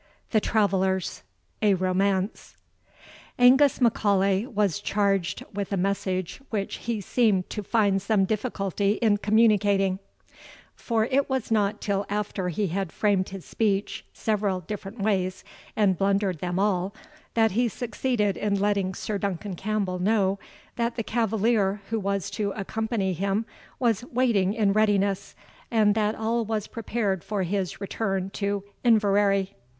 THE 0.31 0.41
TRAVELLERS, 0.41 1.21
A 1.61 1.75
ROMANCE. 1.75 2.55
Angus 3.37 3.79
M'Aulay 3.79 4.47
was 4.47 4.79
charged 4.79 5.43
with 5.53 5.71
a 5.71 5.77
message 5.77 6.41
which 6.49 6.77
he 6.77 6.99
seemed 7.01 7.51
to 7.51 7.61
find 7.61 8.01
some 8.01 8.25
difficulty 8.25 8.93
in 8.93 9.17
communicating; 9.17 9.99
for 10.73 11.05
it 11.05 11.29
was 11.29 11.51
not 11.51 11.81
till 11.81 12.07
after 12.09 12.49
he 12.49 12.69
had 12.69 12.91
framed 12.91 13.29
his 13.29 13.45
speech 13.45 14.03
several 14.11 14.61
different 14.61 14.97
ways, 14.99 15.43
and 15.75 15.99
blundered 15.99 16.39
them 16.39 16.57
all, 16.57 16.95
that 17.35 17.51
he 17.51 17.67
succeeded 17.67 18.35
in 18.37 18.59
letting 18.59 18.95
Sir 18.95 19.19
Duncan 19.19 19.55
Campbell 19.55 19.99
know, 19.99 20.39
that 20.77 20.95
the 20.95 21.03
cavalier 21.03 21.79
who 21.91 21.99
was 21.99 22.31
to 22.31 22.49
accompany 22.53 23.13
him 23.13 23.45
was 23.77 24.03
waiting 24.05 24.55
in 24.55 24.73
readiness, 24.73 25.35
and 25.69 25.93
that 25.93 26.15
all 26.15 26.43
was 26.43 26.65
prepared 26.65 27.23
for 27.23 27.43
his 27.43 27.79
return 27.79 28.31
to 28.31 28.63
Inverary. 28.83 29.53